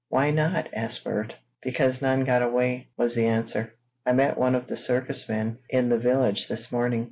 [0.09, 1.35] "Why not?" asked Bert.
[1.61, 3.75] "Because none got away," was the answer.
[4.03, 6.99] "I met one of the circus men in the village this morning.